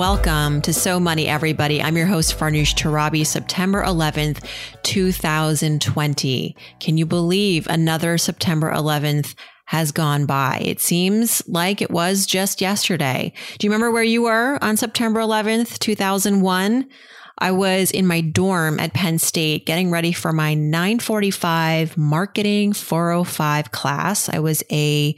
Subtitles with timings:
[0.00, 1.82] Welcome to So Money, everybody.
[1.82, 4.42] I'm your host, Farnoosh Torabi, September 11th,
[4.82, 6.56] 2020.
[6.80, 9.34] Can you believe another September 11th
[9.66, 10.62] has gone by?
[10.64, 13.34] It seems like it was just yesterday.
[13.58, 16.88] Do you remember where you were on September 11th, 2001?
[17.36, 23.70] I was in my dorm at Penn State getting ready for my 945 marketing 405
[23.70, 24.30] class.
[24.30, 25.14] I was a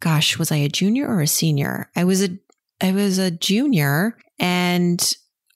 [0.00, 1.88] gosh, was I a junior or a senior?
[1.96, 2.38] I was a
[2.84, 5.02] I was a junior and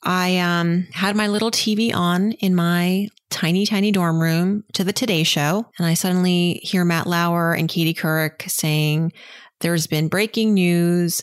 [0.02, 4.94] I um, had my little TV on in my tiny, tiny dorm room to the
[4.94, 5.66] Today Show.
[5.76, 9.12] And I suddenly hear Matt Lauer and Katie Couric saying,
[9.60, 11.22] There's been breaking news.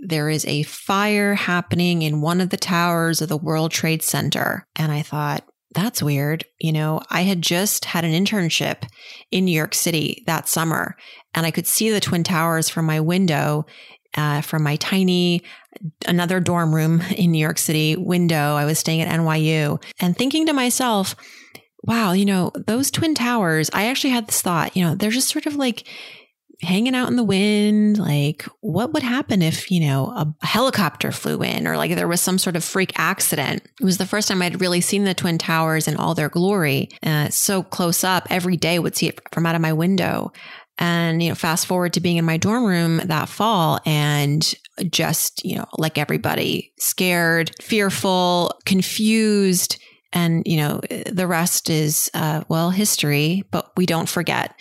[0.00, 4.66] There is a fire happening in one of the towers of the World Trade Center.
[4.74, 6.44] And I thought, that's weird.
[6.58, 8.88] You know, I had just had an internship
[9.30, 10.96] in New York City that summer,
[11.34, 13.66] and I could see the Twin Towers from my window
[14.16, 15.42] uh, from my tiny
[16.06, 18.54] another dorm room in New York City window.
[18.54, 21.16] I was staying at NYU and thinking to myself,
[21.82, 25.28] wow, you know, those twin towers, I actually had this thought, you know, they're just
[25.28, 25.86] sort of like
[26.62, 27.98] hanging out in the wind.
[27.98, 32.20] Like, what would happen if, you know, a helicopter flew in or like there was
[32.20, 33.62] some sort of freak accident?
[33.80, 36.88] It was the first time I'd really seen the Twin Towers in all their glory,
[37.02, 38.26] uh, so close up.
[38.30, 40.32] Every day would see it from out of my window.
[40.78, 44.54] And, you know, fast forward to being in my dorm room that fall and
[44.90, 49.80] just, you know, like everybody, scared, fearful, confused.
[50.12, 50.80] And, you know,
[51.10, 54.54] the rest is, uh, well, history, but we don't forget.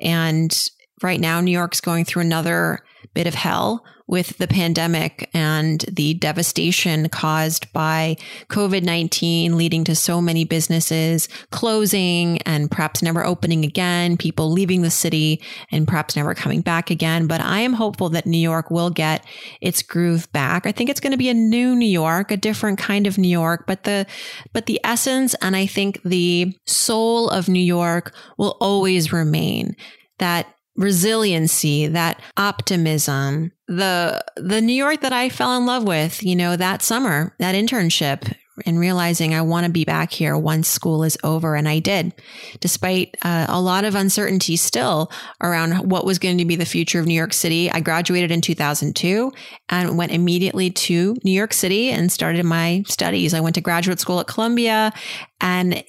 [0.00, 0.56] And
[1.02, 2.80] right now, New York's going through another
[3.14, 8.16] bit of hell with the pandemic and the devastation caused by
[8.48, 14.82] COVID 19, leading to so many businesses closing and perhaps never opening again, people leaving
[14.82, 15.40] the city
[15.70, 17.28] and perhaps never coming back again.
[17.28, 19.24] But I am hopeful that New York will get
[19.60, 20.66] its groove back.
[20.66, 23.28] I think it's going to be a new New York, a different kind of New
[23.28, 24.06] York, but the,
[24.52, 29.76] but the essence and I think the soul of New York will always remain
[30.18, 36.36] that resiliency, that optimism, the the New York that I fell in love with, you
[36.36, 38.34] know, that summer, that internship
[38.66, 41.54] and realizing I want to be back here once school is over.
[41.54, 42.14] And I did,
[42.60, 45.10] despite uh, a lot of uncertainty still
[45.40, 47.70] around what was going to be the future of New York City.
[47.70, 49.32] I graduated in 2002
[49.68, 53.34] and went immediately to New York City and started my studies.
[53.34, 54.92] I went to graduate school at Columbia
[55.40, 55.82] and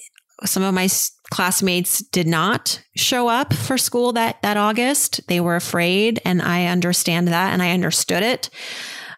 [0.44, 0.88] some of my
[1.32, 5.26] classmates did not show up for school that that August.
[5.28, 8.50] They were afraid, and I understand that, and I understood it.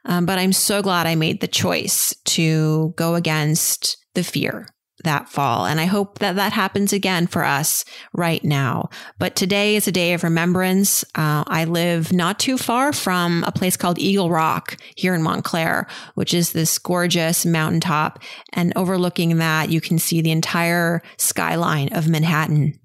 [0.04, 4.68] Um, but I'm so glad I made the choice to go against the fear
[5.04, 5.66] that fall.
[5.66, 8.90] And I hope that that happens again for us right now.
[9.18, 11.04] But today is a day of remembrance.
[11.14, 15.86] Uh, I live not too far from a place called Eagle Rock here in Montclair,
[16.14, 18.18] which is this gorgeous mountaintop.
[18.52, 22.78] And overlooking that, you can see the entire skyline of Manhattan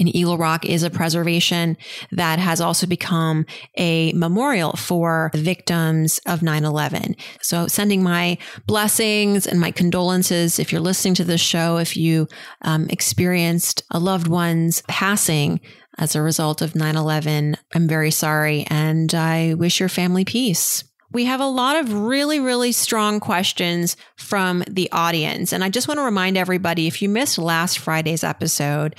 [0.00, 1.76] in Eagle Rock is a preservation
[2.10, 3.44] that has also become
[3.76, 7.14] a memorial for the victims of 9 11.
[7.42, 12.26] So, sending my blessings and my condolences if you're listening to this show, if you
[12.62, 15.60] um, experienced a loved one's passing
[15.98, 20.82] as a result of 9 11, I'm very sorry and I wish your family peace.
[21.12, 25.52] We have a lot of really, really strong questions from the audience.
[25.52, 28.94] And I just want to remind everybody if you missed last Friday's episode,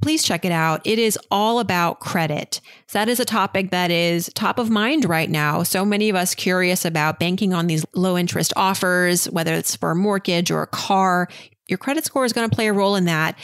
[0.00, 0.80] please check it out.
[0.84, 2.60] It is all about credit.
[2.86, 5.62] So that is a topic that is top of mind right now.
[5.62, 9.90] So many of us curious about banking on these low interest offers, whether it's for
[9.90, 11.28] a mortgage or a car.
[11.66, 13.36] Your credit score is going to play a role in that.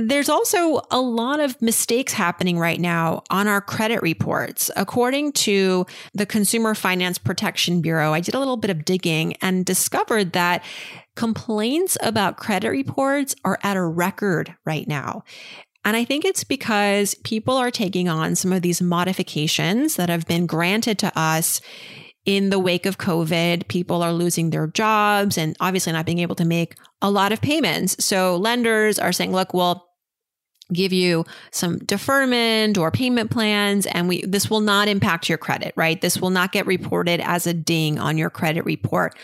[0.00, 4.70] There's also a lot of mistakes happening right now on our credit reports.
[4.76, 9.66] According to the Consumer Finance Protection Bureau, I did a little bit of digging and
[9.66, 10.62] discovered that
[11.16, 15.24] complaints about credit reports are at a record right now.
[15.88, 20.26] And I think it's because people are taking on some of these modifications that have
[20.26, 21.62] been granted to us
[22.26, 23.68] in the wake of COVID.
[23.68, 27.40] People are losing their jobs and obviously not being able to make a lot of
[27.40, 28.04] payments.
[28.04, 29.88] So lenders are saying, look, well,
[30.74, 35.72] give you some deferment or payment plans and we this will not impact your credit,
[35.74, 36.02] right?
[36.02, 39.16] This will not get reported as a ding on your credit report.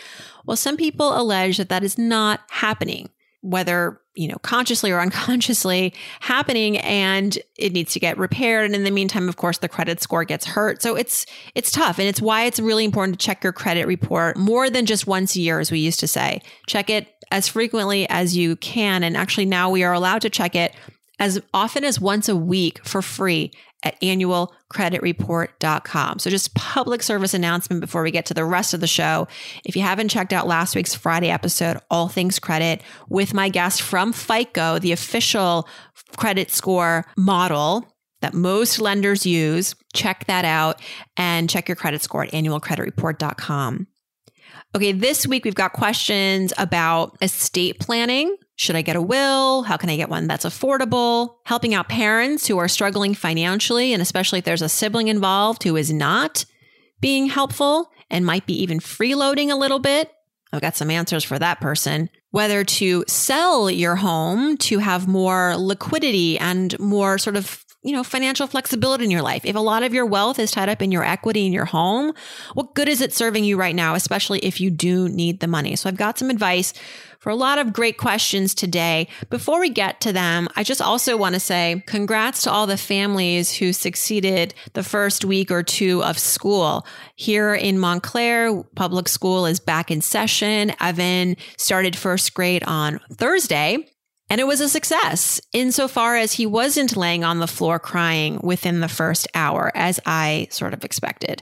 [0.47, 3.11] Well, some people allege that that is not happening
[3.45, 8.65] whether you know consciously or unconsciously happening and it needs to get repaired.
[8.65, 10.81] And in the meantime of course the credit score gets hurt.
[10.81, 11.99] So it's it's tough.
[11.99, 15.35] And it's why it's really important to check your credit report more than just once
[15.35, 16.41] a year as we used to say.
[16.67, 19.03] Check it as frequently as you can.
[19.03, 20.73] And actually now we are allowed to check it
[21.19, 23.51] as often as once a week for free
[23.85, 26.19] at annualcreditreport.com.
[26.19, 29.29] So, just public service announcement before we get to the rest of the show.
[29.63, 33.81] If you haven't checked out last week's Friday episode, All Things Credit, with my guest
[33.81, 35.69] from FICO, the official
[36.17, 37.87] credit score model
[38.21, 40.81] that most lenders use, check that out
[41.15, 43.87] and check your credit score at annualcreditreport.com.
[44.75, 48.35] Okay, this week we've got questions about estate planning.
[48.57, 49.63] Should I get a will?
[49.63, 51.35] How can I get one that's affordable?
[51.45, 55.75] Helping out parents who are struggling financially, and especially if there's a sibling involved who
[55.75, 56.45] is not
[57.01, 60.11] being helpful and might be even freeloading a little bit.
[60.53, 62.09] I've got some answers for that person.
[62.31, 68.03] Whether to sell your home to have more liquidity and more sort of you know,
[68.03, 69.45] financial flexibility in your life.
[69.45, 72.13] If a lot of your wealth is tied up in your equity in your home,
[72.55, 75.75] what good is it serving you right now, especially if you do need the money?
[75.75, 76.73] So I've got some advice
[77.25, 79.07] for a lot of great questions today.
[79.31, 82.77] Before we get to them, I just also want to say congrats to all the
[82.77, 86.85] families who succeeded the first week or two of school.
[87.15, 90.73] Here in Montclair, public school is back in session.
[90.79, 93.89] Evan started first grade on Thursday.
[94.29, 98.81] And it was a success insofar as he wasn't laying on the floor crying within
[98.81, 101.41] the first hour, as I sort of expected.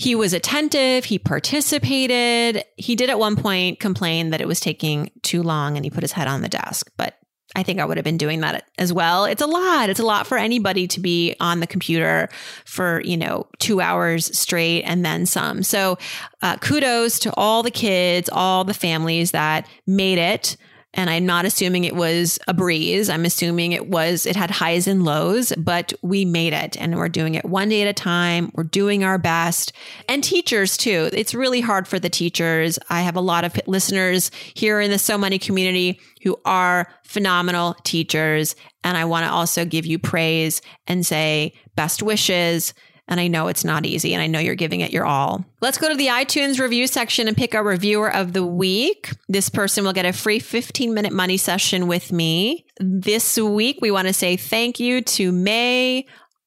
[0.00, 2.64] He was attentive, he participated.
[2.78, 6.02] He did at one point complain that it was taking too long and he put
[6.02, 7.18] his head on the desk, but
[7.54, 9.26] I think I would have been doing that as well.
[9.26, 9.90] It's a lot.
[9.90, 12.30] It's a lot for anybody to be on the computer
[12.64, 15.62] for, you know, two hours straight and then some.
[15.62, 15.98] So,
[16.40, 20.56] uh, kudos to all the kids, all the families that made it
[20.94, 23.08] and I'm not assuming it was a breeze.
[23.08, 27.08] I'm assuming it was, it had highs and lows, but we made it and we're
[27.08, 28.50] doing it one day at a time.
[28.54, 29.72] We're doing our best.
[30.08, 31.08] And teachers too.
[31.12, 32.78] It's really hard for the teachers.
[32.88, 37.76] I have a lot of listeners here in the So Money community who are phenomenal
[37.84, 38.56] teachers.
[38.82, 42.74] And I want to also give you praise and say best wishes
[43.10, 45.44] and I know it's not easy and I know you're giving it your all.
[45.60, 49.10] Let's go to the iTunes review section and pick our reviewer of the week.
[49.28, 52.64] This person will get a free 15 minute money session with me.
[52.78, 56.06] This week, we want to say thank you to May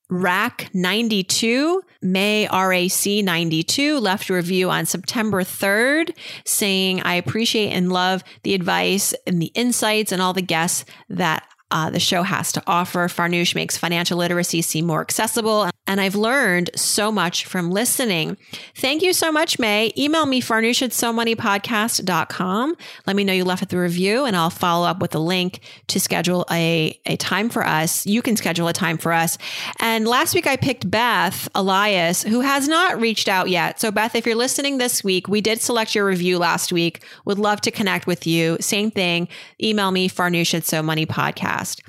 [0.10, 6.16] Rack 92, May RAC 92 left a review on September 3rd
[6.46, 11.48] saying, I appreciate and love the advice and the insights and all the guests that
[11.74, 13.08] uh, the show has to offer.
[13.08, 15.68] Farnoosh makes financial literacy seem more accessible.
[15.88, 18.38] And I've learned so much from listening.
[18.76, 19.92] Thank you so much, May.
[19.98, 22.76] Email me, farnoosh at somoneypodcast.com.
[23.08, 26.00] Let me know you left the review, and I'll follow up with a link to
[26.00, 28.06] schedule a, a time for us.
[28.06, 29.38] You can schedule a time for us.
[29.80, 33.82] And last week I picked Beth Elias, who has not reached out yet.
[33.82, 37.04] So, Beth, if you're listening this week, we did select your review last week.
[37.26, 38.58] Would love to connect with you.
[38.62, 39.28] Same thing.
[39.62, 41.82] Email me, farnoosh at somoneypodcast podcast.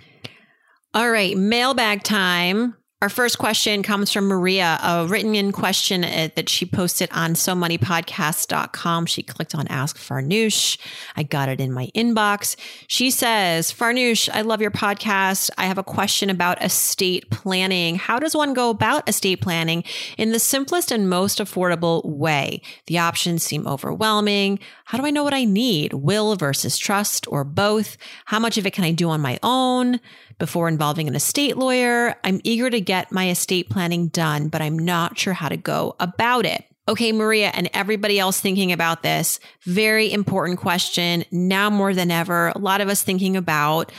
[0.92, 2.76] All right, mailbag time.
[3.04, 7.34] Our first question comes from Maria, a written in question uh, that she posted on
[7.34, 9.04] SoMoneyPodcast.com.
[9.04, 10.78] She clicked on Ask Farnoosh.
[11.14, 12.56] I got it in my inbox.
[12.86, 15.50] She says, Farnoosh, I love your podcast.
[15.58, 17.96] I have a question about estate planning.
[17.96, 19.84] How does one go about estate planning
[20.16, 22.62] in the simplest and most affordable way?
[22.86, 24.60] The options seem overwhelming.
[24.86, 25.92] How do I know what I need?
[25.92, 27.98] Will versus trust or both?
[28.24, 30.00] How much of it can I do on my own?
[30.38, 32.16] Before involving an estate lawyer.
[32.24, 35.96] I'm eager to get my estate planning done, but I'm not sure how to go
[36.00, 36.64] about it.
[36.86, 42.48] Okay, Maria, and everybody else thinking about this, very important question now more than ever.
[42.48, 43.90] A lot of us thinking about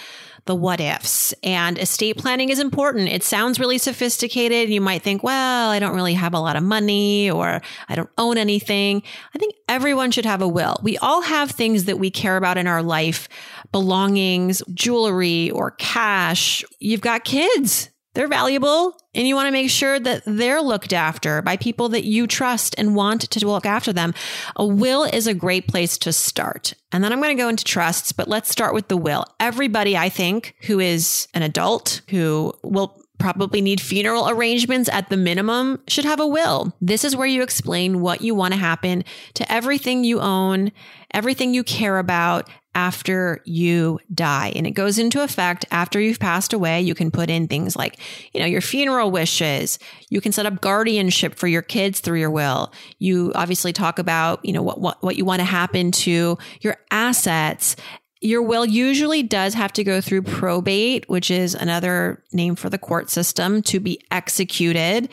[0.45, 3.09] the what ifs and estate planning is important.
[3.09, 4.69] It sounds really sophisticated.
[4.69, 8.11] You might think, well, I don't really have a lot of money or I don't
[8.19, 9.01] own anything.
[9.33, 10.79] I think everyone should have a will.
[10.83, 13.27] We all have things that we care about in our life
[13.71, 16.63] belongings, jewelry, or cash.
[16.79, 17.89] You've got kids.
[18.15, 22.05] They're valuable and you want to make sure that they're looked after by people that
[22.05, 24.13] you trust and want to look after them.
[24.55, 26.73] A will is a great place to start.
[26.93, 29.25] And then I'm going to go into trusts, but let's start with the will.
[29.41, 35.17] Everybody, I think, who is an adult who will probably need funeral arrangements at the
[35.17, 36.73] minimum should have a will.
[36.81, 39.03] This is where you explain what you want to happen
[39.35, 40.71] to everything you own,
[41.13, 44.51] everything you care about, after you die.
[44.55, 46.81] And it goes into effect after you've passed away.
[46.81, 47.99] You can put in things like,
[48.33, 49.79] you know, your funeral wishes.
[50.09, 52.71] You can set up guardianship for your kids through your will.
[52.99, 56.77] You obviously talk about, you know, what, what, what you want to happen to your
[56.91, 57.77] assets.
[58.21, 62.77] Your will usually does have to go through probate, which is another name for the
[62.77, 65.09] court system to be executed.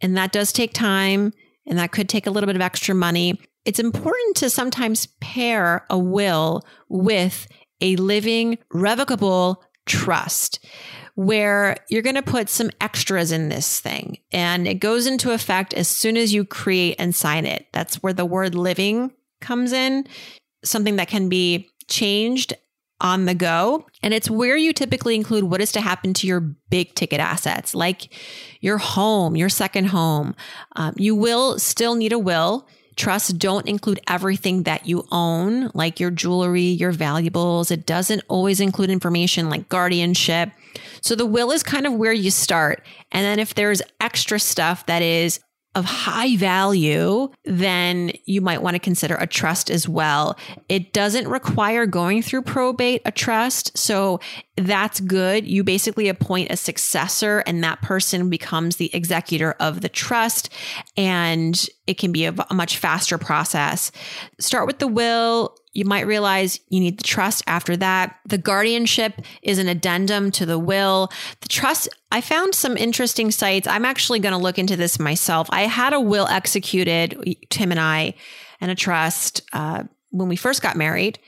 [0.00, 1.32] And that does take time
[1.66, 5.84] and that could take a little bit of extra money it's important to sometimes pair
[5.90, 7.48] a will with
[7.80, 10.64] a living, revocable trust
[11.16, 15.74] where you're going to put some extras in this thing and it goes into effect
[15.74, 17.66] as soon as you create and sign it.
[17.72, 20.06] That's where the word living comes in,
[20.62, 22.54] something that can be changed
[23.00, 23.86] on the go.
[24.02, 27.74] And it's where you typically include what is to happen to your big ticket assets,
[27.74, 28.12] like
[28.60, 30.34] your home, your second home.
[30.76, 36.00] Um, you will still need a will Trusts don't include everything that you own, like
[36.00, 37.70] your jewelry, your valuables.
[37.70, 40.50] It doesn't always include information like guardianship.
[41.02, 42.82] So the will is kind of where you start.
[43.12, 45.40] And then if there's extra stuff that is
[45.76, 50.38] of high value, then you might want to consider a trust as well.
[50.70, 53.76] It doesn't require going through probate, a trust.
[53.76, 54.18] So
[54.56, 55.46] that's good.
[55.46, 60.48] You basically appoint a successor and that person becomes the executor of the trust.
[60.96, 63.92] And it can be a, a much faster process.
[64.40, 68.18] Start with the will you might realize you need the trust after that.
[68.26, 71.12] The guardianship is an addendum to the will.
[71.42, 73.68] The trust, I found some interesting sites.
[73.68, 75.48] I'm actually going to look into this myself.
[75.50, 78.14] I had a will executed, Tim and I,
[78.60, 81.18] and a trust uh, when we first got married.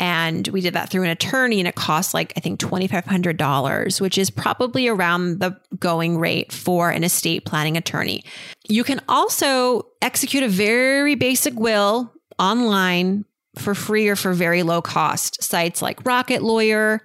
[0.00, 4.18] And we did that through an attorney, and it cost like, I think, $2,500, which
[4.18, 8.24] is probably around the going rate for an estate planning attorney.
[8.68, 13.24] You can also execute a very basic will online
[13.56, 15.42] for free or for very low cost.
[15.42, 17.00] Sites like Rocket Lawyer,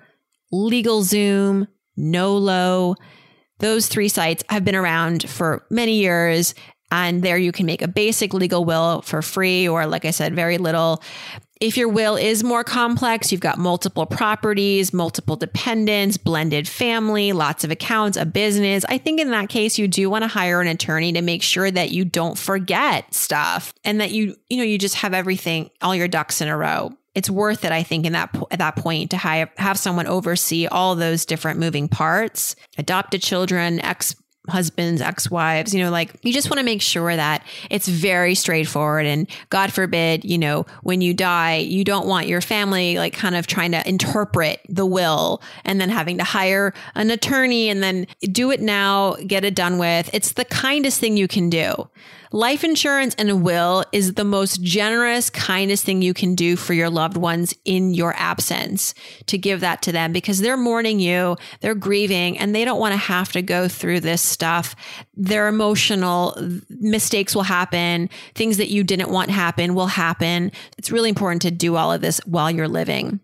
[0.53, 2.95] LegalZoom, Nolo,
[3.59, 6.55] those three sites have been around for many years.
[6.91, 10.33] And there you can make a basic legal will for free, or like I said,
[10.33, 11.03] very little.
[11.59, 17.65] If your will is more complex, you've got multiple properties, multiple dependents, blended family, lots
[17.65, 18.85] of accounts, a business.
[18.87, 21.69] I think in that case, you do want to hire an attorney to make sure
[21.69, 25.93] that you don't forget stuff and that you, you know, you just have everything, all
[25.93, 26.93] your ducks in a row.
[27.13, 30.67] It's worth it, I think, in that at that point to have have someone oversee
[30.67, 34.15] all those different moving parts, adopted children, ex
[34.49, 38.35] husbands, ex wives, you know, like you just want to make sure that it's very
[38.35, 39.05] straightforward.
[39.05, 43.35] And God forbid, you know, when you die, you don't want your family like kind
[43.35, 48.07] of trying to interpret the will and then having to hire an attorney and then
[48.31, 50.09] do it now, get it done with.
[50.13, 51.89] It's the kindest thing you can do.
[52.31, 56.73] Life insurance and a will is the most generous, kindest thing you can do for
[56.73, 58.93] your loved ones in your absence
[59.25, 62.93] to give that to them because they're mourning you, they're grieving, and they don't want
[62.93, 64.75] to have to go through this stuff.
[65.15, 66.37] Their emotional
[66.69, 68.11] mistakes will happen.
[68.35, 70.51] Things that you didn't want happen will happen.
[70.77, 73.21] It's really important to do all of this while you're living.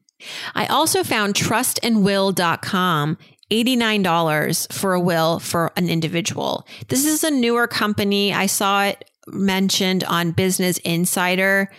[0.55, 3.17] I also found trustandwill.com
[3.51, 6.67] $89 for a will for an individual.
[6.87, 8.33] This is a newer company.
[8.33, 11.71] I saw it mentioned on Business Insider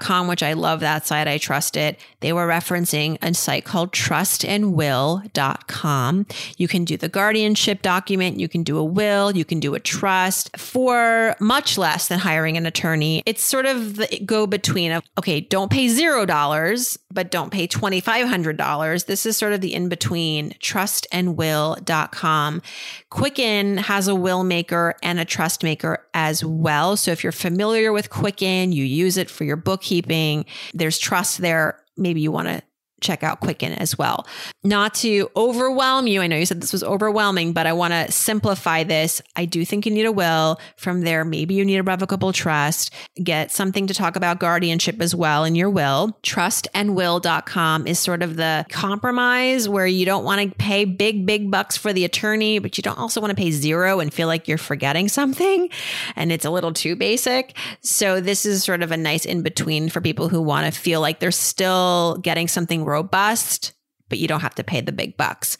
[0.00, 1.28] com, which I love that site.
[1.28, 2.00] I trust it.
[2.20, 6.26] They were referencing a site called trustandwill.com.
[6.56, 8.40] You can do the guardianship document.
[8.40, 9.36] You can do a will.
[9.36, 13.22] You can do a trust for much less than hiring an attorney.
[13.26, 19.06] It's sort of the go between of, okay, don't pay $0, but don't pay $2,500.
[19.06, 22.62] This is sort of the in between trustandwill.com.
[23.10, 26.96] Quicken has a will maker and a trust maker as well.
[26.96, 30.46] So if you're familiar with Quicken, you use it for your bookkeeping.
[30.72, 31.78] There's trust there.
[31.98, 32.62] Maybe you want to
[33.00, 34.26] check out Quicken as well.
[34.64, 36.20] Not to overwhelm you.
[36.20, 39.22] I know you said this was overwhelming, but I want to simplify this.
[39.36, 40.60] I do think you need a will.
[40.76, 42.92] From there, maybe you need a revocable trust.
[43.22, 46.18] Get something to talk about guardianship as well in your will.
[46.22, 51.76] Trustandwill.com is sort of the compromise where you don't want to pay big, big bucks
[51.76, 54.58] for the attorney, but you don't also want to pay zero and feel like you're
[54.58, 55.68] forgetting something
[56.16, 57.56] and it's a little too basic.
[57.80, 61.00] So this is sort of a nice in between for people who want to feel
[61.00, 63.72] like they're still getting something robust,
[64.08, 65.58] but you don't have to pay the big bucks.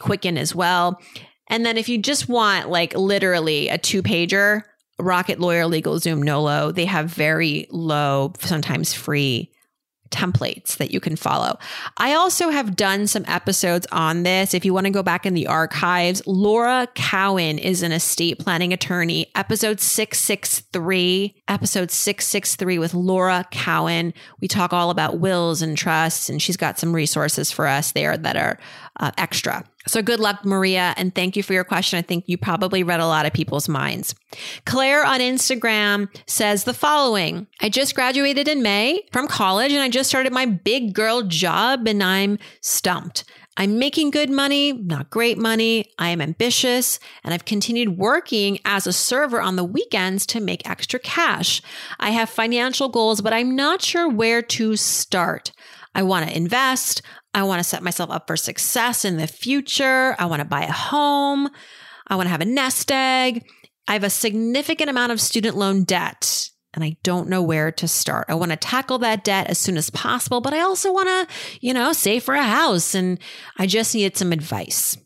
[0.00, 1.00] Quicken as well.
[1.48, 4.62] And then if you just want like literally a two pager,
[4.98, 9.52] Rocket Lawyer, LegalZoom, Nolo, they have very low, sometimes free
[10.10, 11.58] templates that you can follow.
[11.96, 14.54] I also have done some episodes on this.
[14.54, 18.72] If you want to go back in the archives, Laura Cowan is an estate planning
[18.72, 19.30] attorney.
[19.34, 24.12] Episode 663, episode 663 with Laura Cowan.
[24.40, 28.16] We talk all about wills and trusts, and she's got some resources for us there
[28.16, 28.58] that are
[28.98, 29.64] uh, extra.
[29.86, 30.94] So good luck, Maria.
[30.96, 31.98] And thank you for your question.
[31.98, 34.14] I think you probably read a lot of people's minds.
[34.64, 39.88] Claire on Instagram says the following I just graduated in May from college and I
[39.88, 43.24] just started my big girl job and I'm stumped.
[43.58, 45.86] I'm making good money, not great money.
[45.98, 50.68] I am ambitious and I've continued working as a server on the weekends to make
[50.68, 51.62] extra cash.
[51.98, 55.52] I have financial goals, but I'm not sure where to start.
[55.94, 57.00] I want to invest.
[57.36, 60.16] I want to set myself up for success in the future.
[60.18, 61.50] I want to buy a home.
[62.06, 63.46] I want to have a nest egg.
[63.86, 67.86] I have a significant amount of student loan debt and I don't know where to
[67.86, 68.26] start.
[68.30, 71.34] I want to tackle that debt as soon as possible, but I also want to,
[71.60, 73.18] you know, save for a house and
[73.58, 74.96] I just needed some advice.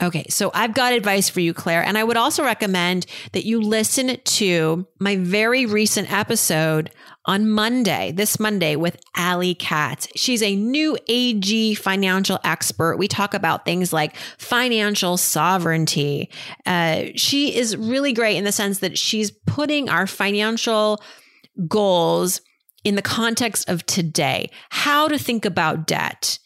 [0.00, 1.84] Okay, so I've got advice for you, Claire.
[1.84, 6.90] And I would also recommend that you listen to my very recent episode
[7.26, 10.08] on Monday, this Monday, with Allie Katz.
[10.14, 12.96] She's a new AG financial expert.
[12.96, 16.30] We talk about things like financial sovereignty.
[16.66, 21.02] Uh, she is really great in the sense that she's putting our financial
[21.66, 22.40] goals
[22.84, 26.38] in the context of today, how to think about debt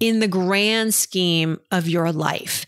[0.00, 2.66] in the grand scheme of your life.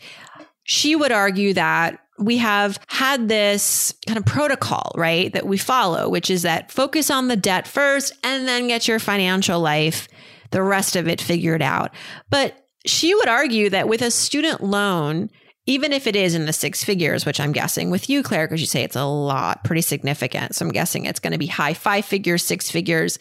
[0.63, 6.09] She would argue that we have had this kind of protocol, right, that we follow,
[6.09, 10.09] which is that focus on the debt first and then get your financial life,
[10.51, 11.95] the rest of it figured out.
[12.31, 15.31] But she would argue that with a student loan,
[15.67, 18.61] even if it is in the six figures, which I'm guessing with you, Claire, because
[18.61, 20.55] you say it's a lot, pretty significant.
[20.55, 23.19] So I'm guessing it's going to be high five figures, six figures,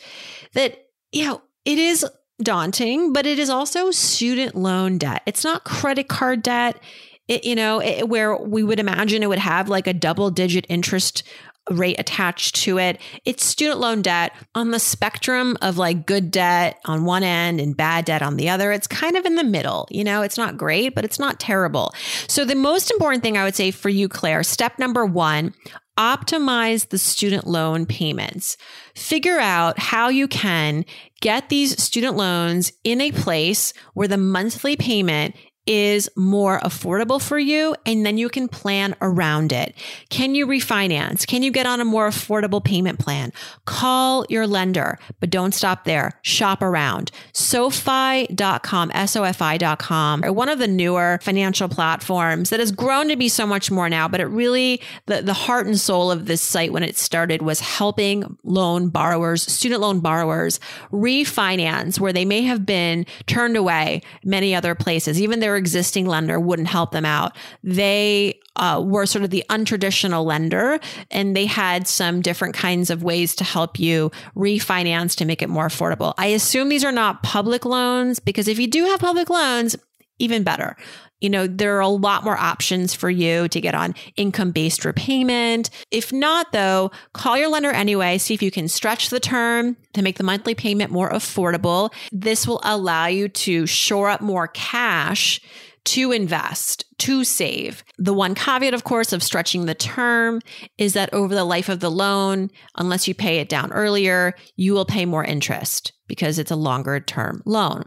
[0.53, 2.05] that, you know, it is
[2.43, 5.23] daunting, but it is also student loan debt.
[5.25, 6.79] It's not credit card debt
[7.27, 10.65] it, you know, it, where we would imagine it would have like a double digit
[10.69, 11.23] interest
[11.71, 12.99] rate attached to it.
[13.25, 17.75] It's student loan debt on the spectrum of like good debt on one end and
[17.75, 18.71] bad debt on the other.
[18.71, 19.87] It's kind of in the middle.
[19.89, 21.93] You know, it's not great, but it's not terrible.
[22.27, 25.53] So, the most important thing I would say for you, Claire, step number one,
[25.97, 28.57] optimize the student loan payments.
[28.95, 30.85] Figure out how you can
[31.21, 35.35] get these student loans in a place where the monthly payment
[35.65, 39.75] is more affordable for you and then you can plan around it.
[40.09, 41.25] Can you refinance?
[41.25, 43.33] Can you get on a more affordable payment plan?
[43.65, 46.19] Call your lender, but don't stop there.
[46.21, 47.11] Shop around.
[47.33, 53.71] SoFi.com, S-O-F-I.com, one of the newer financial platforms that has grown to be so much
[53.71, 56.97] more now, but it really, the, the heart and soul of this site when it
[56.97, 60.59] started was helping loan borrowers, student loan borrowers
[60.91, 66.67] refinance where they may have been turned away many other places, even existing lender wouldn't
[66.67, 67.35] help them out.
[67.63, 70.79] They uh, were sort of the untraditional lender,
[71.11, 75.49] and they had some different kinds of ways to help you refinance to make it
[75.49, 76.13] more affordable.
[76.17, 79.75] I assume these are not public loans because if you do have public loans,
[80.19, 80.77] even better.
[81.21, 84.85] You know, there are a lot more options for you to get on income based
[84.85, 85.69] repayment.
[85.91, 90.01] If not, though, call your lender anyway, see if you can stretch the term to
[90.01, 91.93] make the monthly payment more affordable.
[92.11, 95.41] This will allow you to shore up more cash
[95.85, 97.83] to invest, to save.
[97.97, 100.41] The one caveat, of course, of stretching the term
[100.77, 104.73] is that over the life of the loan, unless you pay it down earlier, you
[104.73, 107.83] will pay more interest because it's a longer term loan.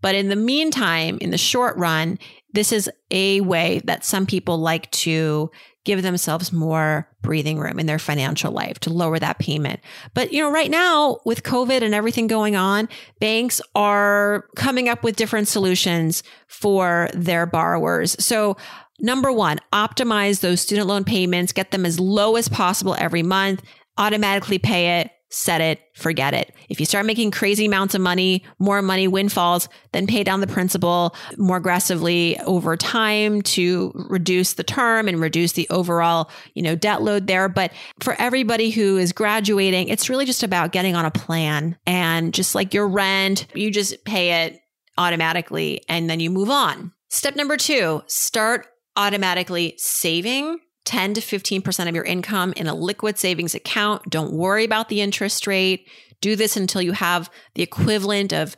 [0.00, 2.18] But in the meantime, in the short run,
[2.52, 5.50] this is a way that some people like to
[5.84, 9.80] give themselves more breathing room in their financial life to lower that payment.
[10.14, 12.88] But, you know, right now with COVID and everything going on,
[13.20, 18.16] banks are coming up with different solutions for their borrowers.
[18.24, 18.56] So,
[19.00, 23.62] number one, optimize those student loan payments, get them as low as possible every month,
[23.98, 26.54] automatically pay it set it, forget it.
[26.68, 30.46] If you start making crazy amounts of money, more money, windfalls, then pay down the
[30.46, 36.76] principal more aggressively over time to reduce the term and reduce the overall, you know,
[36.76, 37.48] debt load there.
[37.48, 42.34] But for everybody who is graduating, it's really just about getting on a plan and
[42.34, 44.60] just like your rent, you just pay it
[44.98, 46.92] automatically and then you move on.
[47.08, 48.66] Step number two, start
[48.96, 54.08] automatically saving 10 to 15% of your income in a liquid savings account.
[54.10, 55.88] Don't worry about the interest rate.
[56.20, 58.56] Do this until you have the equivalent of,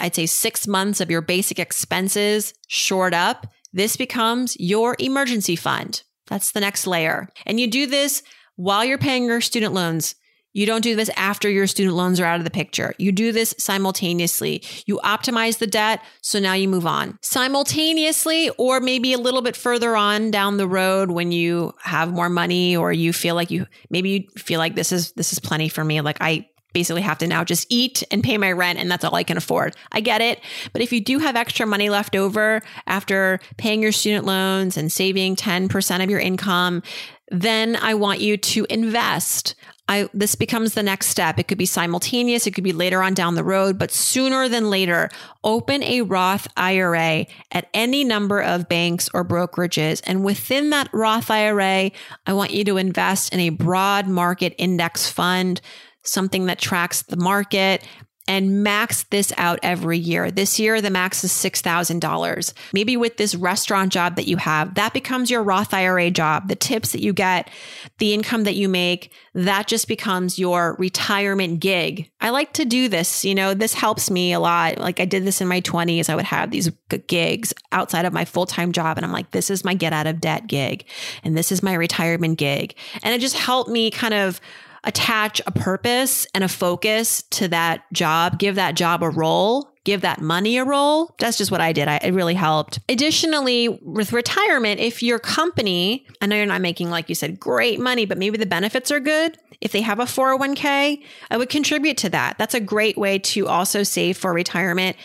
[0.00, 3.46] I'd say, six months of your basic expenses shored up.
[3.72, 6.02] This becomes your emergency fund.
[6.26, 7.28] That's the next layer.
[7.46, 8.22] And you do this
[8.56, 10.14] while you're paying your student loans.
[10.52, 12.94] You don't do this after your student loans are out of the picture.
[12.98, 14.62] You do this simultaneously.
[14.86, 16.02] You optimize the debt.
[16.20, 20.68] So now you move on simultaneously, or maybe a little bit further on down the
[20.68, 24.74] road when you have more money or you feel like you maybe you feel like
[24.74, 26.00] this is, this is plenty for me.
[26.00, 29.14] Like I basically have to now just eat and pay my rent and that's all
[29.14, 29.76] I can afford.
[29.90, 30.40] I get it.
[30.72, 34.90] But if you do have extra money left over after paying your student loans and
[34.90, 36.82] saving 10% of your income,
[37.30, 39.54] then I want you to invest.
[39.88, 41.38] I, this becomes the next step.
[41.38, 42.46] It could be simultaneous.
[42.46, 45.10] It could be later on down the road, but sooner than later,
[45.42, 50.00] open a Roth IRA at any number of banks or brokerages.
[50.06, 51.90] And within that Roth IRA,
[52.26, 55.60] I want you to invest in a broad market index fund
[56.04, 57.86] something that tracks the market
[58.28, 60.30] and max this out every year.
[60.30, 62.52] This year, the max is $6,000.
[62.72, 66.48] Maybe with this restaurant job that you have, that becomes your Roth IRA job.
[66.48, 67.50] The tips that you get,
[67.98, 72.10] the income that you make, that just becomes your retirement gig.
[72.20, 73.24] I like to do this.
[73.24, 74.78] You know, this helps me a lot.
[74.78, 76.08] Like I did this in my 20s.
[76.08, 76.70] I would have these
[77.06, 78.98] gigs outside of my full time job.
[78.98, 80.84] And I'm like, this is my get out of debt gig.
[81.24, 82.74] And this is my retirement gig.
[83.02, 84.40] And it just helped me kind of
[84.84, 90.00] attach a purpose and a focus to that job, give that job a role, give
[90.02, 91.14] that money a role.
[91.18, 91.88] That's just what I did.
[91.88, 92.78] I, it really helped.
[92.88, 97.80] Additionally, with retirement, if your company, I know you're not making, like you said, great
[97.80, 99.38] money, but maybe the benefits are good.
[99.60, 102.38] If they have a 401k, I would contribute to that.
[102.38, 104.96] That's a great way to also save for retirement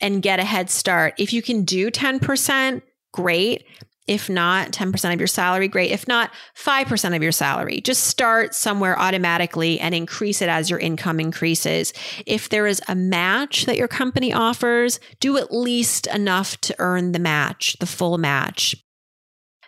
[0.00, 1.14] and get a head start.
[1.18, 3.66] If you can do 10%, great.
[4.06, 5.90] If not, 10% of your salary, great.
[5.90, 7.80] If not, 5% of your salary.
[7.80, 11.92] Just start somewhere automatically and increase it as your income increases.
[12.24, 17.12] If there is a match that your company offers, do at least enough to earn
[17.12, 18.76] the match, the full match.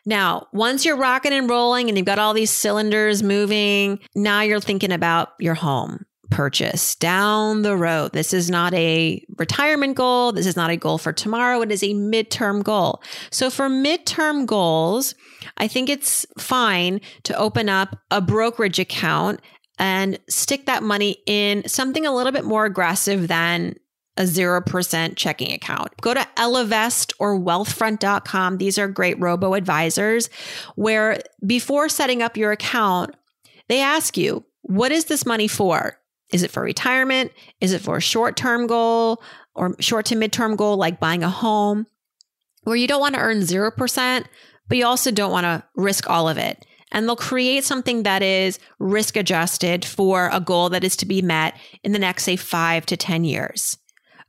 [0.07, 4.61] Now, once you're rocking and rolling and you've got all these cylinders moving, now you're
[4.61, 8.13] thinking about your home purchase down the road.
[8.13, 10.33] This is not a retirement goal.
[10.33, 11.63] This is not a goal for tomorrow.
[11.63, 13.03] It is a midterm goal.
[13.31, 15.15] So for midterm goals,
[15.57, 19.41] I think it's fine to open up a brokerage account
[19.79, 23.77] and stick that money in something a little bit more aggressive than
[24.17, 25.93] a 0% checking account.
[26.01, 28.59] Go to Ellevest or wealthfront.com.
[28.59, 30.29] These are great robo advisors
[30.75, 33.15] where before setting up your account,
[33.69, 35.99] they ask you, what is this money for?
[36.33, 37.33] Is it for retirement?
[37.61, 39.23] Is it for a short term goal
[39.55, 41.87] or short to midterm goal like buying a home
[42.65, 44.25] where you don't want to earn 0%,
[44.69, 46.65] but you also don't want to risk all of it?
[46.91, 51.21] And they'll create something that is risk adjusted for a goal that is to be
[51.21, 53.77] met in the next, say, five to 10 years.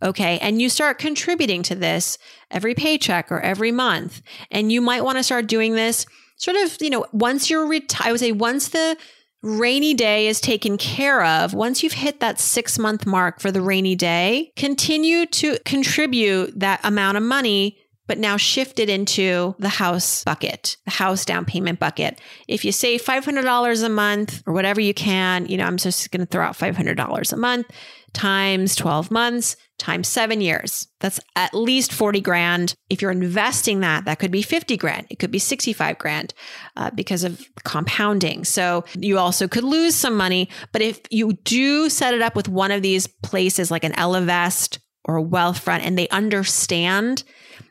[0.02, 0.40] Okay.
[0.40, 2.18] And you start contributing to this
[2.52, 4.22] every paycheck or every month.
[4.52, 6.06] And you might want to start doing this
[6.38, 8.98] sort of, you know, once you're retired, I would say once the
[9.42, 13.62] rainy day is taken care of, once you've hit that six month mark for the
[13.62, 17.78] rainy day, continue to contribute that amount of money
[18.10, 22.20] but now shift it into the house bucket, the house down payment bucket.
[22.48, 26.22] If you save $500 a month or whatever you can, you know, I'm just going
[26.22, 27.68] to throw out $500 a month
[28.14, 30.88] times 12 months times seven years.
[31.00, 32.76] That's at least 40 grand.
[32.90, 35.08] If you're investing that, that could be 50 grand.
[35.10, 36.34] It could be 65 grand
[36.76, 38.44] uh, because of compounding.
[38.44, 40.50] So you also could lose some money.
[40.72, 44.80] But if you do set it up with one of these places like an Ellevest
[45.06, 47.24] or Wealthfront and they understand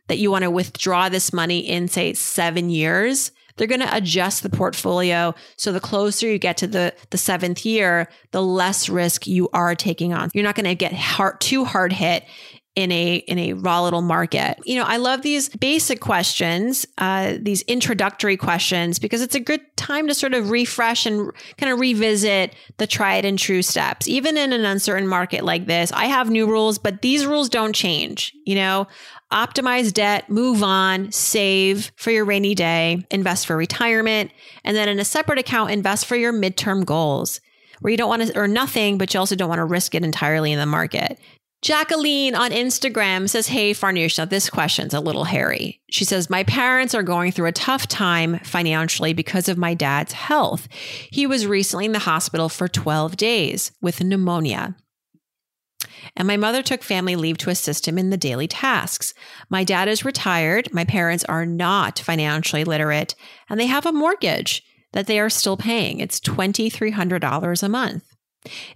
[0.08, 4.42] that you want to withdraw this money in, say, seven years, they're going to adjust
[4.42, 5.34] the portfolio.
[5.56, 9.74] So the closer you get to the, the seventh year, the less risk you are
[9.74, 10.30] taking on.
[10.32, 12.24] You're not going to get hard, too hard hit
[12.74, 14.56] in a in a volatile market.
[14.64, 19.60] You know, I love these basic questions, uh, these introductory questions, because it's a good
[19.76, 24.06] time to sort of refresh and kind of revisit the tried and true steps.
[24.06, 27.74] Even in an uncertain market like this, I have new rules, but these rules don't
[27.74, 28.32] change.
[28.46, 28.86] You know,
[29.32, 34.30] optimize debt, move on, save for your rainy day, invest for retirement,
[34.62, 37.40] and then in a separate account, invest for your midterm goals
[37.80, 40.04] where you don't want to earn nothing, but you also don't want to risk it
[40.04, 41.18] entirely in the market.
[41.60, 45.80] Jacqueline on Instagram says, Hey, Farnoosh, now this question's a little hairy.
[45.90, 50.12] She says, My parents are going through a tough time financially because of my dad's
[50.12, 50.68] health.
[51.10, 54.76] He was recently in the hospital for 12 days with pneumonia.
[56.16, 59.12] And my mother took family leave to assist him in the daily tasks.
[59.50, 60.72] My dad is retired.
[60.72, 63.14] My parents are not financially literate,
[63.48, 65.98] and they have a mortgage that they are still paying.
[66.00, 68.07] It's $2,300 a month.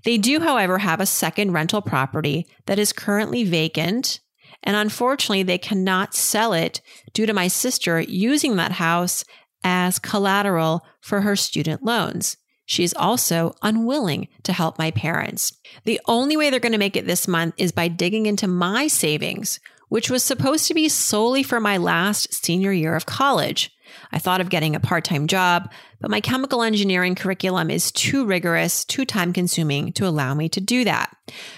[0.05, 4.21] They do, however, have a second rental property that is currently vacant.
[4.63, 6.81] And unfortunately, they cannot sell it
[7.13, 9.25] due to my sister using that house
[9.65, 12.37] as collateral for her student loans.
[12.65, 15.53] She's also unwilling to help my parents.
[15.85, 18.87] The only way they're going to make it this month is by digging into my
[18.87, 19.59] savings,
[19.89, 23.71] which was supposed to be solely for my last senior year of college.
[24.12, 28.24] I thought of getting a part time job, but my chemical engineering curriculum is too
[28.24, 31.14] rigorous, too time consuming to allow me to do that.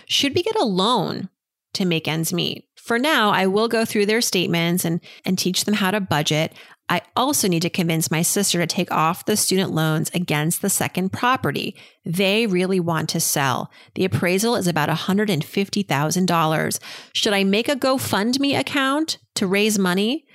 [0.07, 1.29] Should we get a loan
[1.75, 2.69] to make ends meet?
[2.77, 6.53] For now, I will go through their statements and, and teach them how to budget.
[6.89, 10.69] I also need to convince my sister to take off the student loans against the
[10.69, 11.77] second property.
[12.05, 13.71] They really want to sell.
[13.95, 16.79] The appraisal is about $150,000.
[17.15, 20.27] Should I make a GoFundMe account to raise money?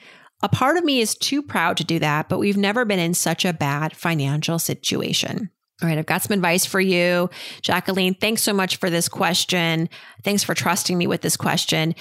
[0.41, 3.13] A part of me is too proud to do that, but we've never been in
[3.13, 5.49] such a bad financial situation.
[5.81, 7.29] All right, I've got some advice for you.
[7.61, 9.89] Jacqueline, thanks so much for this question.
[10.23, 11.95] Thanks for trusting me with this question.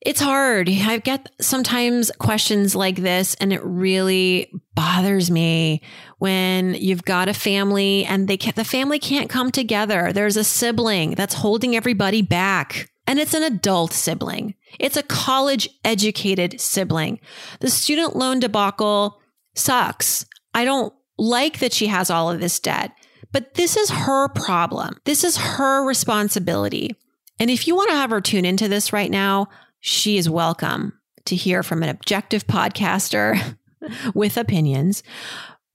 [0.00, 0.70] It's hard.
[0.70, 5.82] I get sometimes questions like this, and it really bothers me
[6.16, 10.10] when you've got a family and they can't, the family can't come together.
[10.14, 12.88] There's a sibling that's holding everybody back.
[13.10, 14.54] And it's an adult sibling.
[14.78, 17.18] It's a college educated sibling.
[17.58, 19.20] The student loan debacle
[19.52, 20.24] sucks.
[20.54, 22.92] I don't like that she has all of this debt,
[23.32, 24.96] but this is her problem.
[25.06, 26.94] This is her responsibility.
[27.40, 29.48] And if you want to have her tune into this right now,
[29.80, 30.92] she is welcome
[31.24, 33.56] to hear from an objective podcaster
[34.14, 35.02] with opinions,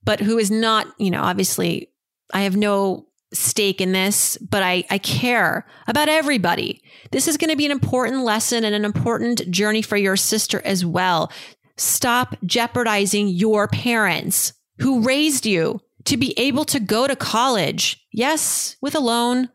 [0.04, 1.90] but who is not, you know, obviously,
[2.32, 6.82] I have no stake in this, but I, I care about everybody.
[7.10, 10.60] This is going to be an important lesson and an important journey for your sister
[10.64, 11.32] as well.
[11.76, 18.04] Stop jeopardizing your parents who raised you to be able to go to college.
[18.12, 19.50] Yes, with a loan,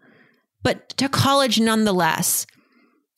[0.63, 2.45] but to college nonetheless.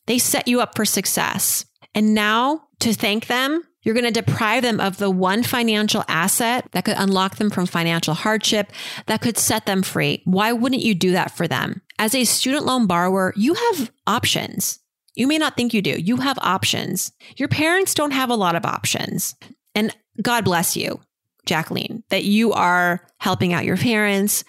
[0.06, 1.66] They set you up for success.
[1.96, 6.68] And now to thank them, you're going to deprive them of the one financial asset
[6.72, 8.72] that could unlock them from financial hardship,
[9.06, 10.22] that could set them free.
[10.26, 11.82] Why wouldn't you do that for them?
[12.00, 14.80] As a student loan borrower, you have options.
[15.16, 15.92] You may not think you do.
[15.92, 17.12] You have options.
[17.38, 19.36] Your parents don't have a lot of options.
[19.76, 21.02] And God bless you,
[21.46, 24.44] Jacqueline, that you are helping out your parents.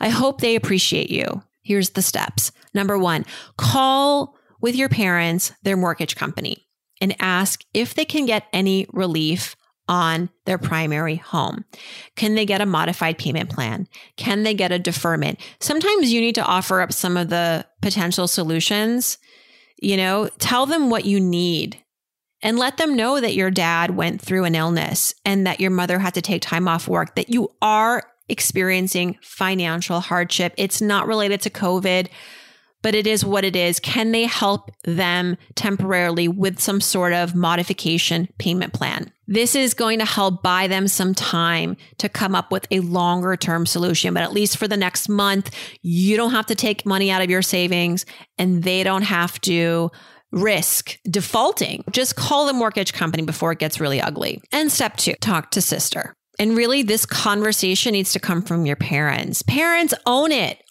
[0.00, 1.42] I hope they appreciate you.
[1.62, 2.52] Here's the steps.
[2.72, 6.65] Number one, call with your parents, their mortgage company,
[7.00, 9.56] and ask if they can get any relief
[9.88, 11.64] on their primary home.
[12.16, 13.86] Can they get a modified payment plan?
[14.16, 15.38] Can they get a deferment?
[15.60, 19.18] Sometimes you need to offer up some of the potential solutions.
[19.80, 21.82] You know, tell them what you need
[22.42, 25.98] and let them know that your dad went through an illness and that your mother
[25.98, 30.52] had to take time off work, that you are experiencing financial hardship.
[30.56, 32.08] It's not related to COVID
[32.86, 33.80] but it is what it is.
[33.80, 39.10] Can they help them temporarily with some sort of modification payment plan?
[39.26, 43.36] This is going to help buy them some time to come up with a longer
[43.36, 44.14] term solution.
[44.14, 45.50] But at least for the next month,
[45.82, 48.06] you don't have to take money out of your savings
[48.38, 49.90] and they don't have to
[50.30, 51.82] risk defaulting.
[51.90, 54.40] Just call the mortgage company before it gets really ugly.
[54.52, 56.14] And step two, talk to sister.
[56.38, 59.42] And really, this conversation needs to come from your parents.
[59.42, 60.62] Parents own it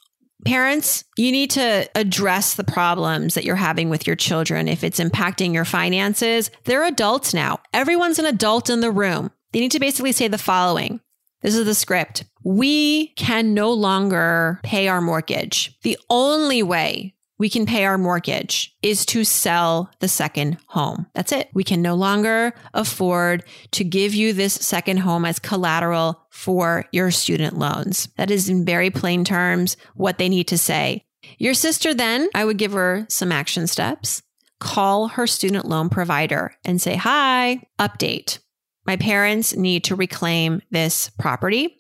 [0.46, 4.68] parents, you need to address the problems that you're having with your children.
[4.68, 7.60] If it's impacting your finances, they're adults now.
[7.74, 9.32] Everyone's an adult in the room.
[9.52, 11.02] They need to basically say the following.
[11.42, 12.26] This is the script.
[12.44, 15.78] We can no longer pay our mortgage.
[15.82, 21.06] The only way we can pay our mortgage is to sell the second home.
[21.14, 21.50] That's it.
[21.54, 27.12] We can no longer afford to give you this second home as collateral for your
[27.12, 28.08] student loans.
[28.18, 31.06] That is in very plain terms what they need to say.
[31.38, 34.22] Your sister then, I would give her some action steps.
[34.60, 38.40] Call her student loan provider and say, Hi, update.
[38.86, 41.78] My parents need to reclaim this property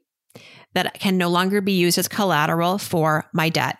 [0.73, 3.77] that can no longer be used as collateral for my debt.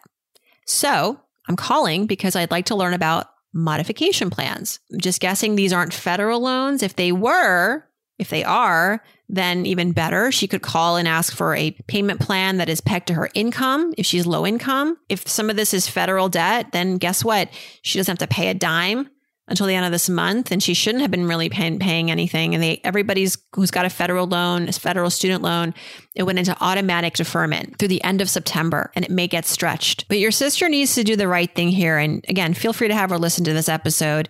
[0.66, 4.80] So I'm calling because I'd like to learn about modification plans.
[4.92, 6.84] I'm just guessing these aren't federal loans.
[6.84, 7.86] If they were,
[8.20, 10.32] if they are, then even better.
[10.32, 13.94] She could call and ask for a payment plan that is pegged to her income
[13.98, 14.98] if she's low income.
[15.10, 17.50] If some of this is federal debt, then guess what?
[17.82, 19.10] She doesn't have to pay a dime
[19.48, 22.54] until the end of this month and she shouldn't have been really paying, paying anything
[22.54, 25.74] and they everybody's who's got a federal loan a federal student loan
[26.16, 30.08] it went into automatic deferment through the end of september and it may get stretched
[30.08, 32.96] but your sister needs to do the right thing here and again feel free to
[32.96, 34.30] have her listen to this episode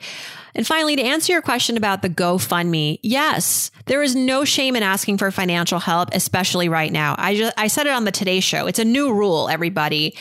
[0.58, 4.84] and finally, to answer your question about the GoFundMe, yes, there is no shame in
[4.84, 7.13] asking for financial help, especially right now.
[7.17, 8.65] I just I said it on the Today Show.
[8.65, 10.15] It's a new rule, everybody.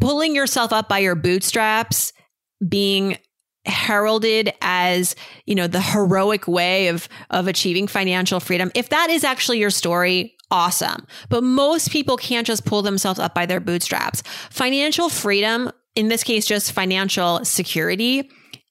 [0.00, 2.12] Pulling yourself up by your bootstraps,
[2.66, 3.18] being
[3.64, 5.14] heralded as,
[5.46, 8.70] you know, the heroic way of of achieving financial freedom.
[8.74, 11.06] If that is actually your story, awesome.
[11.28, 14.22] But most people can't just pull themselves up by their bootstraps.
[14.50, 18.30] Financial freedom, in this case just financial security,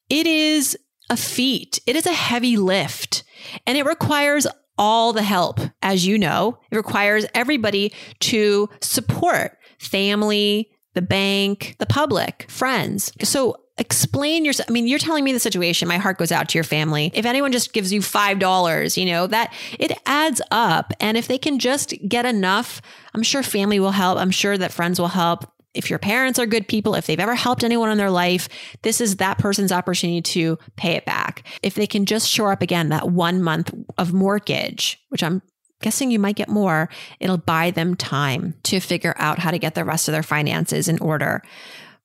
[0.10, 0.77] it is
[1.10, 1.80] a feat.
[1.86, 3.23] It is a heavy lift
[3.65, 5.60] and it requires all the help.
[5.82, 13.12] As you know, it requires everybody to support family, the bank, the public, friends.
[13.23, 14.70] So explain yourself.
[14.70, 15.88] I mean, you're telling me the situation.
[15.88, 17.12] My heart goes out to your family.
[17.15, 20.94] If anyone just gives you $5, you know, that it adds up.
[21.00, 22.82] And if they can just get enough,
[23.15, 24.20] I'm sure family will help.
[24.20, 25.52] I'm sure that friends will help.
[25.74, 28.50] If your parents are good people, if they've ever helped anyone in their life,
[28.84, 31.44] this is that person's opportunity to pay it back.
[31.63, 35.41] If they can just shore up again that one month of mortgage, which I'm
[35.82, 36.88] guessing you might get more,
[37.20, 40.88] it'll buy them time to figure out how to get the rest of their finances
[40.88, 41.41] in order.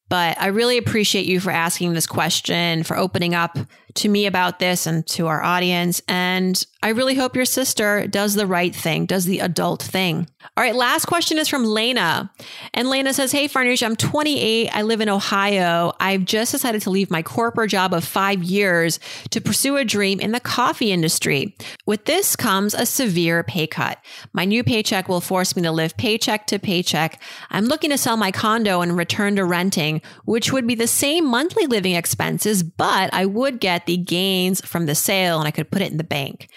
[0.09, 3.59] But I really appreciate you for asking this question, for opening up
[3.97, 6.03] to me about this and to our audience.
[6.09, 10.29] And I really hope your sister does the right thing, does the adult thing.
[10.57, 12.31] All right, last question is from Lena.
[12.73, 14.71] And Lena says, Hey, Farnoosh, I'm 28.
[14.73, 15.93] I live in Ohio.
[15.99, 20.21] I've just decided to leave my corporate job of five years to pursue a dream
[20.21, 21.57] in the coffee industry.
[21.87, 23.99] With this comes a severe pay cut.
[24.33, 27.21] My new paycheck will force me to live paycheck to paycheck.
[27.51, 31.27] I'm looking to sell my condo and return to renting, which would be the same
[31.27, 35.71] monthly living expenses, but I would get the gains from the sale and I could
[35.71, 36.49] put it in the bank.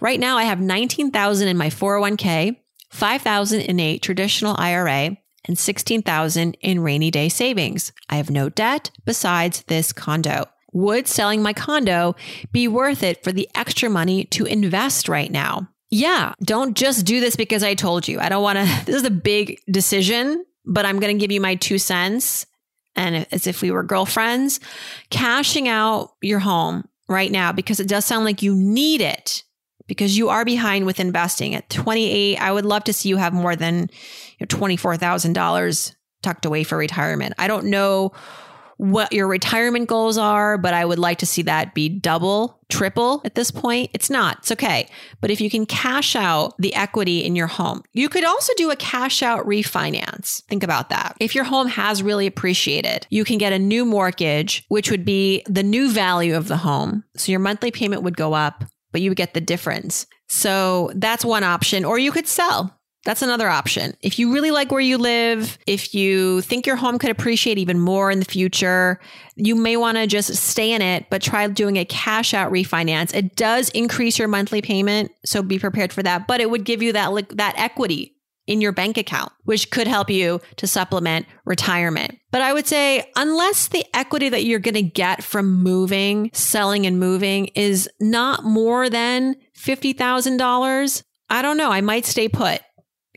[0.00, 2.56] Right now, I have 19,000 in my 401k,
[2.90, 5.16] 5,000 in a traditional IRA,
[5.46, 7.92] and 16,000 in rainy day savings.
[8.08, 10.46] I have no debt besides this condo.
[10.72, 12.16] Would selling my condo
[12.50, 15.68] be worth it for the extra money to invest right now?
[15.90, 18.18] Yeah, don't just do this because I told you.
[18.18, 21.40] I don't want to, this is a big decision, but I'm going to give you
[21.40, 22.46] my two cents.
[22.96, 24.60] And as if we were girlfriends,
[25.10, 29.42] cashing out your home right now because it does sound like you need it
[29.86, 33.34] because you are behind with investing at 28 i would love to see you have
[33.34, 33.90] more than
[34.38, 37.34] you know, $24000 tucked away for retirement.
[37.38, 38.12] I don't know
[38.76, 43.20] what your retirement goals are but i would like to see that be double triple
[43.24, 44.88] at this point it's not it's okay
[45.20, 48.70] but if you can cash out the equity in your home you could also do
[48.70, 53.38] a cash out refinance think about that if your home has really appreciated you can
[53.38, 57.40] get a new mortgage which would be the new value of the home so your
[57.40, 60.06] monthly payment would go up but you would get the difference.
[60.28, 61.84] So that's one option.
[61.84, 62.78] Or you could sell.
[63.04, 63.94] That's another option.
[64.00, 67.78] If you really like where you live, if you think your home could appreciate even
[67.78, 68.98] more in the future,
[69.36, 73.14] you may want to just stay in it, but try doing a cash out refinance.
[73.14, 76.82] It does increase your monthly payment, so be prepared for that, but it would give
[76.82, 82.18] you that that equity in your bank account, which could help you to supplement retirement.
[82.30, 86.86] But I would say, unless the equity that you're going to get from moving, selling,
[86.86, 91.70] and moving is not more than $50,000, I don't know.
[91.70, 92.60] I might stay put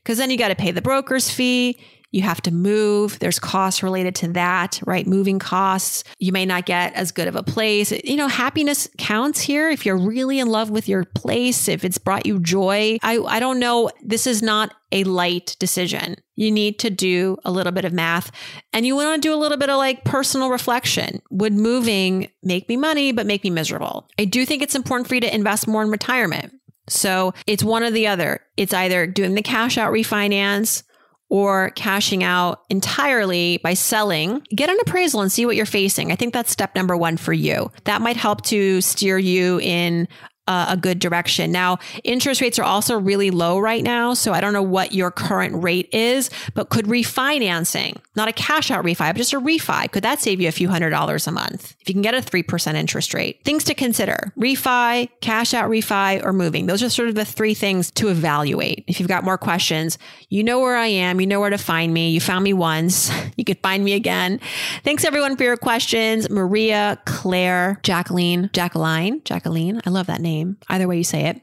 [0.08, 1.78] because then you got to pay the broker's fee.
[2.12, 3.20] You have to move.
[3.20, 5.06] There's costs related to that, right?
[5.06, 6.06] Moving costs.
[6.18, 7.92] You may not get as good of a place.
[7.92, 9.70] You know, happiness counts here.
[9.70, 13.42] If you're really in love with your place, if it's brought you joy, I, I
[13.42, 13.92] don't know.
[14.02, 16.16] This is not a light decision.
[16.38, 18.32] You need to do a little bit of math
[18.72, 21.22] and you want to do a little bit of like personal reflection.
[21.32, 24.08] Would moving make me money, but make me miserable?
[24.18, 26.54] I do think it's important for you to invest more in retirement.
[26.88, 28.42] So it's one or the other.
[28.56, 30.84] It's either doing the cash out refinance
[31.30, 36.12] or cashing out entirely by selling, get an appraisal and see what you're facing.
[36.12, 37.72] I think that's step number one for you.
[37.84, 40.08] That might help to steer you in
[40.48, 41.52] a good direction.
[41.52, 44.14] Now, interest rates are also really low right now.
[44.14, 48.72] So I don't know what your current rate is, but could refinancing, not a cash
[48.72, 51.32] out refi, but just a refi, could that save you a few hundred dollars a
[51.32, 53.44] month if you can get a 3% interest rate?
[53.44, 56.68] Things to consider refi, cash out refi, or moving.
[56.68, 58.86] Those are sort of the three things to evaluate.
[58.88, 59.98] If you've got more questions,
[60.30, 62.12] you know where I am, you know where to find me.
[62.12, 64.40] You found me once, you could find me again.
[64.84, 66.30] Thanks everyone for your questions.
[66.30, 69.82] Maria, Claire, Jacqueline, Jacqueline, Jacqueline.
[69.86, 71.42] I love that name name, either way you say it,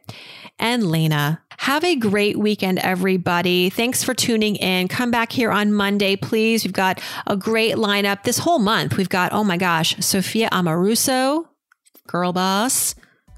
[0.58, 1.40] and Lena.
[1.58, 3.70] Have a great weekend, everybody.
[3.70, 4.88] Thanks for tuning in.
[4.88, 6.64] Come back here on Monday, please.
[6.64, 8.96] We've got a great lineup this whole month.
[8.96, 11.46] We've got, oh my gosh, Sophia Amoruso,
[12.06, 12.94] Girl Boss.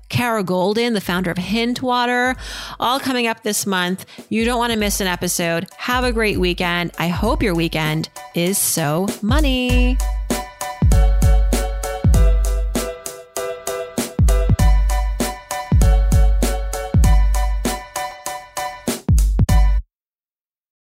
[0.08, 2.36] Kara Goldin, the founder of Hint Water,
[2.78, 4.06] all coming up this month.
[4.28, 5.66] You don't want to miss an episode.
[5.78, 6.92] Have a great weekend.
[6.96, 9.98] I hope your weekend is so money.